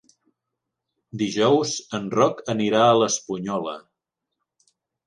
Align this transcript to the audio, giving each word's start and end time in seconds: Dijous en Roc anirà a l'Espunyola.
Dijous 1.23 1.75
en 1.99 2.09
Roc 2.17 2.43
anirà 2.57 2.83
a 2.89 2.99
l'Espunyola. 3.03 3.79